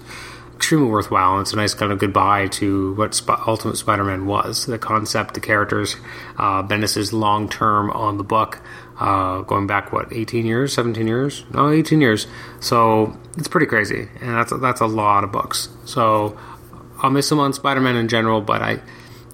extremely 0.56 0.90
worthwhile. 0.90 1.34
And 1.34 1.42
it's 1.42 1.54
a 1.54 1.56
nice 1.56 1.74
kind 1.74 1.92
of 1.92 1.98
goodbye 1.98 2.48
to 2.48 2.94
what 2.94 3.16
Sp- 3.18 3.42
Ultimate 3.48 3.78
Spider-Man 3.78 4.28
was, 4.28 4.68
the 4.68 4.78
concept, 4.78 5.34
the 5.34 5.40
characters, 5.40 5.96
uh, 6.38 6.62
Bendis's 6.62 7.14
long 7.14 7.50
term 7.50 7.90
on 7.90 8.18
the 8.18 8.24
book, 8.24 8.60
uh, 9.02 9.42
going 9.42 9.66
back 9.66 9.92
what 9.92 10.14
18 10.14 10.46
years, 10.46 10.74
17 10.74 11.08
years, 11.08 11.44
no, 11.52 11.72
18 11.72 12.00
years. 12.00 12.28
So 12.60 13.18
it's 13.36 13.48
pretty 13.48 13.66
crazy, 13.66 14.08
and 14.22 14.36
that's 14.36 14.54
that's 14.62 14.80
a 14.80 14.86
lot 14.86 15.24
of 15.24 15.32
books. 15.32 15.70
So 15.86 16.38
I'll 17.00 17.10
miss 17.10 17.32
him 17.32 17.40
on 17.40 17.52
Spider-Man 17.52 17.96
in 17.96 18.08
general, 18.08 18.42
but 18.42 18.62
I 18.62 18.80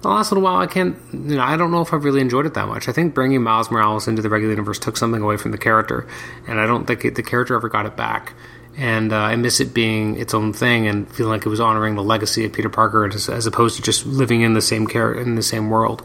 the 0.00 0.08
last 0.08 0.32
little 0.32 0.44
while, 0.44 0.56
I 0.56 0.66
can't, 0.66 0.96
you 1.12 1.36
know, 1.36 1.42
I 1.42 1.56
don't 1.56 1.70
know 1.70 1.82
if 1.82 1.92
I've 1.92 2.04
really 2.04 2.20
enjoyed 2.20 2.46
it 2.46 2.54
that 2.54 2.68
much. 2.68 2.88
I 2.88 2.92
think 2.92 3.14
bringing 3.14 3.42
Miles 3.42 3.70
Morales 3.70 4.08
into 4.08 4.22
the 4.22 4.30
regular 4.30 4.52
universe 4.52 4.78
took 4.78 4.96
something 4.96 5.20
away 5.20 5.36
from 5.36 5.50
the 5.50 5.58
character, 5.58 6.06
and 6.46 6.58
I 6.58 6.66
don't 6.66 6.86
think 6.86 7.04
it, 7.04 7.16
the 7.16 7.22
character 7.22 7.54
ever 7.54 7.68
got 7.68 7.84
it 7.84 7.96
back. 7.96 8.32
And 8.78 9.12
uh, 9.12 9.16
I 9.16 9.34
miss 9.34 9.58
it 9.58 9.74
being 9.74 10.16
its 10.18 10.34
own 10.34 10.52
thing 10.52 10.86
and 10.86 11.12
feeling 11.12 11.32
like 11.32 11.44
it 11.44 11.48
was 11.48 11.58
honoring 11.58 11.96
the 11.96 12.02
legacy 12.02 12.44
of 12.44 12.52
Peter 12.52 12.68
Parker 12.68 13.06
as, 13.06 13.28
as 13.28 13.44
opposed 13.44 13.74
to 13.76 13.82
just 13.82 14.06
living 14.06 14.42
in 14.42 14.54
the 14.54 14.60
same 14.60 14.86
character 14.86 15.20
in 15.20 15.34
the 15.34 15.42
same 15.42 15.68
world. 15.68 16.00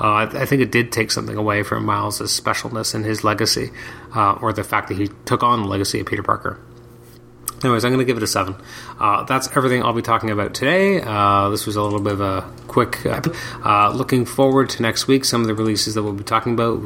Uh, 0.00 0.04
I, 0.04 0.22
I, 0.22 0.46
think 0.46 0.62
it 0.62 0.72
did 0.72 0.90
take 0.90 1.10
something 1.10 1.36
away 1.36 1.62
from 1.62 1.84
Miles' 1.84 2.20
specialness 2.20 2.94
and 2.94 3.04
his 3.04 3.24
legacy, 3.24 3.72
uh, 4.14 4.38
or 4.40 4.54
the 4.54 4.64
fact 4.64 4.88
that 4.88 4.96
he 4.96 5.08
took 5.26 5.42
on 5.42 5.62
the 5.62 5.68
legacy 5.68 6.00
of 6.00 6.06
Peter 6.06 6.22
Parker. 6.22 6.58
Anyways, 7.64 7.82
I'm 7.82 7.92
going 7.92 8.00
to 8.00 8.04
give 8.04 8.18
it 8.18 8.22
a 8.22 8.26
seven. 8.26 8.56
Uh, 9.00 9.24
that's 9.24 9.48
everything 9.56 9.82
I'll 9.82 9.94
be 9.94 10.02
talking 10.02 10.28
about 10.28 10.52
today. 10.52 11.00
Uh, 11.00 11.48
this 11.48 11.64
was 11.64 11.76
a 11.76 11.82
little 11.82 12.00
bit 12.00 12.12
of 12.12 12.20
a 12.20 12.42
quick. 12.68 13.00
Uh, 13.64 13.90
looking 13.94 14.26
forward 14.26 14.68
to 14.68 14.82
next 14.82 15.06
week. 15.06 15.24
Some 15.24 15.40
of 15.40 15.46
the 15.46 15.54
releases 15.54 15.94
that 15.94 16.02
we'll 16.02 16.12
be 16.12 16.24
talking 16.24 16.52
about 16.52 16.82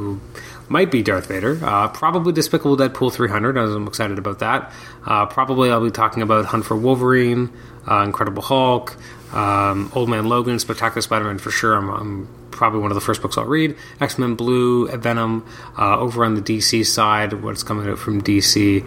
might 0.69 0.93
be 0.93 1.03
Darth 1.03 1.27
Vader. 1.27 1.59
Uh, 1.61 1.89
probably 1.89 2.33
Despicable 2.33 2.77
Deadpool 2.77 3.13
300. 3.13 3.57
I'm 3.57 3.89
excited 3.89 4.19
about 4.19 4.39
that. 4.39 4.73
Uh, 5.05 5.27
probably 5.27 5.73
I'll 5.73 5.83
be 5.83 5.91
talking 5.91 6.23
about 6.23 6.45
Hunt 6.45 6.65
for 6.65 6.77
Wolverine, 6.77 7.51
uh, 7.91 8.03
Incredible 8.03 8.43
Hulk, 8.43 8.97
um, 9.33 9.91
Old 9.97 10.09
Man 10.09 10.27
Logan, 10.27 10.61
Spectacular 10.61 11.03
Spider-Man 11.03 11.39
for 11.39 11.51
sure. 11.51 11.75
I'm, 11.75 11.91
I'm, 11.91 12.29
probably 12.53 12.81
one 12.81 12.91
of 12.91 12.97
the 12.97 13.01
first 13.01 13.23
books 13.23 13.39
I'll 13.39 13.45
read. 13.45 13.77
X-Men 14.01 14.35
Blue, 14.35 14.89
Venom. 14.89 15.47
over 15.77 16.25
on 16.25 16.35
the 16.35 16.43
DC 16.43 16.85
side, 16.87 17.33
what's 17.35 17.63
coming 17.63 17.89
out 17.89 18.01
from 18.01 18.21
DC 18.21 18.85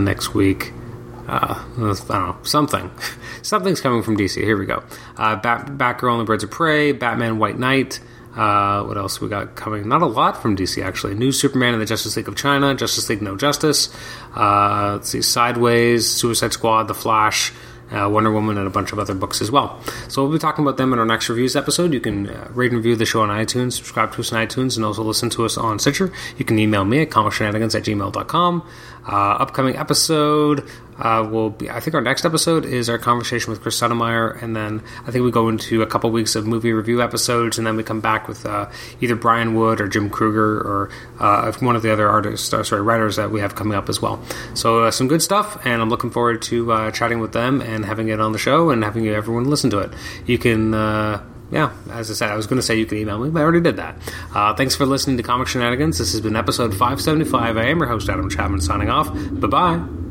next 0.00 0.34
week 0.34 0.72
uh, 1.28 1.64
I 1.78 1.80
don't 1.80 2.08
know, 2.08 2.36
something. 2.42 2.90
Something's 3.42 3.80
coming 3.80 4.02
from 4.02 4.16
DC. 4.16 4.42
Here 4.42 4.56
we 4.56 4.66
go. 4.66 4.82
Uh, 5.16 5.36
Bat- 5.36 5.66
Batgirl 5.78 6.12
and 6.12 6.20
the 6.20 6.24
Birds 6.24 6.44
of 6.44 6.50
Prey, 6.50 6.92
Batman 6.92 7.38
White 7.38 7.58
Knight. 7.58 8.00
Uh, 8.36 8.84
what 8.84 8.98
else 8.98 9.20
we 9.20 9.28
got 9.28 9.54
coming? 9.56 9.88
Not 9.88 10.02
a 10.02 10.06
lot 10.06 10.42
from 10.42 10.56
DC 10.56 10.84
actually. 10.84 11.14
New 11.14 11.32
Superman 11.32 11.72
and 11.72 11.80
the 11.80 11.86
Justice 11.86 12.16
League 12.16 12.28
of 12.28 12.36
China, 12.36 12.74
Justice 12.74 13.08
League 13.08 13.22
No 13.22 13.34
Justice. 13.34 13.88
Uh, 14.36 14.92
let's 14.94 15.08
see, 15.08 15.22
Sideways, 15.22 16.08
Suicide 16.08 16.52
Squad, 16.52 16.84
The 16.84 16.94
Flash, 16.94 17.52
uh, 17.90 18.08
Wonder 18.10 18.30
Woman, 18.30 18.58
and 18.58 18.66
a 18.66 18.70
bunch 18.70 18.92
of 18.92 18.98
other 18.98 19.14
books 19.14 19.40
as 19.40 19.50
well. 19.50 19.80
So 20.08 20.22
we'll 20.22 20.32
be 20.32 20.38
talking 20.38 20.64
about 20.64 20.76
them 20.76 20.92
in 20.92 20.98
our 20.98 21.06
next 21.06 21.28
reviews 21.28 21.56
episode. 21.56 21.94
You 21.94 22.00
can 22.00 22.28
uh, 22.28 22.48
rate 22.52 22.72
and 22.72 22.76
review 22.76 22.96
the 22.96 23.06
show 23.06 23.22
on 23.22 23.28
iTunes, 23.28 23.72
subscribe 23.72 24.12
to 24.12 24.20
us 24.20 24.32
on 24.32 24.46
iTunes, 24.46 24.76
and 24.76 24.84
also 24.84 25.02
listen 25.02 25.30
to 25.30 25.44
us 25.44 25.56
on 25.56 25.78
Stitcher. 25.78 26.12
You 26.36 26.44
can 26.44 26.58
email 26.58 26.84
me 26.84 27.00
at 27.02 27.10
comicshenanigans 27.10 27.74
at 27.74 27.84
gmail.com. 27.84 28.68
Uh, 29.08 29.12
upcoming 29.12 29.76
episode 29.76 30.68
uh, 30.98 31.26
will 31.30 31.50
be, 31.50 31.70
I 31.70 31.80
think 31.80 31.94
our 31.94 32.00
next 32.00 32.24
episode 32.24 32.64
is 32.64 32.88
our 32.88 32.98
conversation 32.98 33.50
with 33.50 33.60
Chris 33.62 33.78
Sotomayor, 33.78 34.30
and 34.42 34.56
then 34.56 34.82
I 35.06 35.10
think 35.10 35.24
we 35.24 35.30
go 35.30 35.48
into 35.48 35.82
a 35.82 35.86
couple 35.86 36.10
weeks 36.10 36.36
of 36.36 36.46
movie 36.46 36.72
review 36.72 37.02
episodes, 37.02 37.58
and 37.58 37.66
then 37.66 37.76
we 37.76 37.82
come 37.82 38.00
back 38.00 38.28
with 38.28 38.46
uh, 38.46 38.70
either 39.00 39.16
Brian 39.16 39.54
Wood 39.54 39.80
or 39.80 39.88
Jim 39.88 40.10
Krueger 40.10 40.58
or 40.58 40.90
uh, 41.18 41.52
one 41.60 41.76
of 41.76 41.82
the 41.82 41.92
other 41.92 42.08
artists, 42.08 42.52
uh, 42.52 42.62
sorry, 42.62 42.82
writers 42.82 43.16
that 43.16 43.30
we 43.30 43.40
have 43.40 43.54
coming 43.54 43.76
up 43.76 43.88
as 43.88 44.00
well. 44.00 44.22
So 44.54 44.84
uh, 44.84 44.90
some 44.90 45.08
good 45.08 45.22
stuff, 45.22 45.64
and 45.64 45.82
I'm 45.82 45.90
looking 45.90 46.10
forward 46.10 46.42
to 46.42 46.72
uh, 46.72 46.90
chatting 46.90 47.20
with 47.20 47.32
them 47.32 47.60
and 47.60 47.84
having 47.84 48.08
it 48.08 48.20
on 48.20 48.32
the 48.32 48.38
show 48.38 48.70
and 48.70 48.84
having 48.84 49.08
everyone 49.08 49.44
listen 49.44 49.70
to 49.70 49.78
it. 49.78 49.92
You 50.26 50.38
can 50.38 50.74
yeah, 51.50 51.72
as 51.90 52.10
I 52.10 52.14
said, 52.14 52.30
I 52.30 52.36
was 52.36 52.46
going 52.46 52.56
to 52.56 52.62
say 52.62 52.76
you 52.76 52.86
can 52.86 52.98
email 52.98 53.18
me, 53.18 53.30
but 53.30 53.40
I 53.40 53.42
already 53.42 53.60
did 53.60 53.76
that. 53.76 53.96
Uh, 54.34 54.54
thanks 54.54 54.74
for 54.74 54.84
listening 54.84 55.16
to 55.18 55.22
Comic 55.22 55.48
Shenanigans. 55.48 55.98
This 55.98 56.12
has 56.12 56.20
been 56.20 56.34
episode 56.34 56.72
575. 56.72 57.56
I 57.56 57.66
am 57.66 57.78
your 57.78 57.86
host, 57.86 58.08
Adam 58.08 58.28
Chapman, 58.28 58.60
signing 58.60 58.90
off. 58.90 59.12
Bye 59.12 59.46
bye. 59.46 60.05